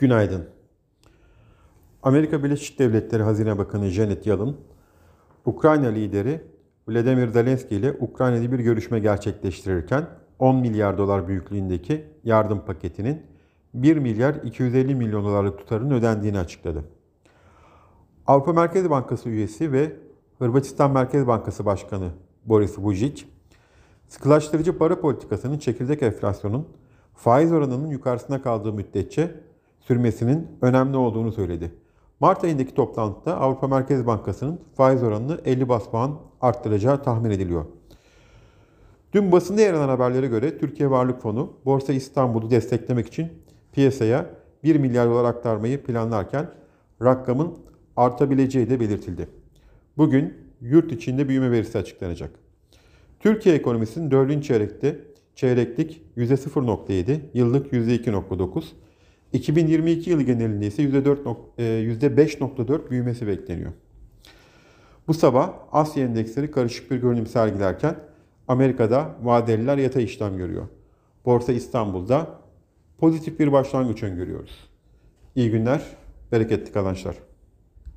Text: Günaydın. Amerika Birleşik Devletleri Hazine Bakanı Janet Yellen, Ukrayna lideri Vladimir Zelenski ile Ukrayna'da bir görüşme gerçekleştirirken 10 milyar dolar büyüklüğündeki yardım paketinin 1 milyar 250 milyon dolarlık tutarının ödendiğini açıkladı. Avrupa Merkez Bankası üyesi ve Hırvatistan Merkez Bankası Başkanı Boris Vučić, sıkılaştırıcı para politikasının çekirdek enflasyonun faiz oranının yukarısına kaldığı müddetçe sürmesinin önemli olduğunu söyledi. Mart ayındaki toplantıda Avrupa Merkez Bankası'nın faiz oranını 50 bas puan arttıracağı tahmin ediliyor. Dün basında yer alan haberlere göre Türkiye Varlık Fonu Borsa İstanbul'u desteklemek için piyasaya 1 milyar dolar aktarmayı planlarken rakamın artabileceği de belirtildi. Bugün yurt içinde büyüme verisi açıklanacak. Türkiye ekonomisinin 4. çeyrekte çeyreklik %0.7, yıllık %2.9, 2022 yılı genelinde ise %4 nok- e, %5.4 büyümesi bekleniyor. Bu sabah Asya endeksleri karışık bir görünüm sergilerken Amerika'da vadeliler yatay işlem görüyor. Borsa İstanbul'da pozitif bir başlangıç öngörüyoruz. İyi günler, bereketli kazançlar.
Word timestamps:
Günaydın. 0.00 0.44
Amerika 2.02 2.44
Birleşik 2.44 2.78
Devletleri 2.78 3.22
Hazine 3.22 3.58
Bakanı 3.58 3.88
Janet 3.88 4.26
Yellen, 4.26 4.54
Ukrayna 5.44 5.88
lideri 5.88 6.40
Vladimir 6.88 7.28
Zelenski 7.28 7.76
ile 7.76 7.92
Ukrayna'da 8.00 8.52
bir 8.52 8.58
görüşme 8.58 8.98
gerçekleştirirken 8.98 10.06
10 10.38 10.56
milyar 10.56 10.98
dolar 10.98 11.28
büyüklüğündeki 11.28 12.04
yardım 12.24 12.64
paketinin 12.64 13.22
1 13.74 13.96
milyar 13.96 14.34
250 14.34 14.94
milyon 14.94 15.24
dolarlık 15.24 15.58
tutarının 15.58 15.94
ödendiğini 15.94 16.38
açıkladı. 16.38 16.84
Avrupa 18.26 18.52
Merkez 18.52 18.90
Bankası 18.90 19.28
üyesi 19.28 19.72
ve 19.72 19.96
Hırvatistan 20.38 20.90
Merkez 20.90 21.26
Bankası 21.26 21.66
Başkanı 21.66 22.10
Boris 22.44 22.78
Vučić, 22.78 23.24
sıkılaştırıcı 24.08 24.78
para 24.78 25.00
politikasının 25.00 25.58
çekirdek 25.58 26.02
enflasyonun 26.02 26.68
faiz 27.14 27.52
oranının 27.52 27.88
yukarısına 27.88 28.42
kaldığı 28.42 28.72
müddetçe 28.72 29.49
sürmesinin 29.80 30.48
önemli 30.62 30.96
olduğunu 30.96 31.32
söyledi. 31.32 31.72
Mart 32.20 32.44
ayındaki 32.44 32.74
toplantıda 32.74 33.36
Avrupa 33.36 33.68
Merkez 33.68 34.06
Bankası'nın 34.06 34.60
faiz 34.76 35.02
oranını 35.02 35.40
50 35.44 35.68
bas 35.68 35.90
puan 35.90 36.18
arttıracağı 36.40 37.02
tahmin 37.02 37.30
ediliyor. 37.30 37.64
Dün 39.12 39.32
basında 39.32 39.60
yer 39.60 39.74
alan 39.74 39.88
haberlere 39.88 40.26
göre 40.26 40.58
Türkiye 40.58 40.90
Varlık 40.90 41.22
Fonu 41.22 41.52
Borsa 41.64 41.92
İstanbul'u 41.92 42.50
desteklemek 42.50 43.06
için 43.06 43.28
piyasaya 43.72 44.26
1 44.64 44.76
milyar 44.76 45.08
dolar 45.08 45.24
aktarmayı 45.24 45.82
planlarken 45.82 46.50
rakamın 47.02 47.58
artabileceği 47.96 48.70
de 48.70 48.80
belirtildi. 48.80 49.28
Bugün 49.96 50.34
yurt 50.60 50.92
içinde 50.92 51.28
büyüme 51.28 51.50
verisi 51.50 51.78
açıklanacak. 51.78 52.30
Türkiye 53.20 53.54
ekonomisinin 53.54 54.10
4. 54.10 54.44
çeyrekte 54.44 55.00
çeyreklik 55.34 56.02
%0.7, 56.16 57.20
yıllık 57.34 57.72
%2.9, 57.72 58.64
2022 59.32 60.10
yılı 60.10 60.22
genelinde 60.22 60.66
ise 60.66 60.82
%4 60.82 61.26
nok- 61.26 61.36
e, 61.58 61.64
%5.4 61.64 62.90
büyümesi 62.90 63.26
bekleniyor. 63.26 63.72
Bu 65.08 65.14
sabah 65.14 65.52
Asya 65.72 66.04
endeksleri 66.04 66.50
karışık 66.50 66.90
bir 66.90 66.96
görünüm 66.96 67.26
sergilerken 67.26 67.96
Amerika'da 68.48 69.16
vadeliler 69.22 69.78
yatay 69.78 70.04
işlem 70.04 70.36
görüyor. 70.36 70.66
Borsa 71.24 71.52
İstanbul'da 71.52 72.40
pozitif 72.98 73.38
bir 73.40 73.52
başlangıç 73.52 74.02
öngörüyoruz. 74.02 74.70
İyi 75.34 75.50
günler, 75.50 75.82
bereketli 76.32 76.72
kazançlar. 76.72 77.29